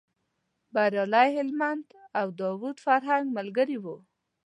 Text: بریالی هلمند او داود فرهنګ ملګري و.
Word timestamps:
بریالی 0.73 1.27
هلمند 1.37 1.87
او 2.19 2.27
داود 2.41 2.77
فرهنګ 2.85 3.25
ملګري 3.37 3.77
و. 3.83 3.85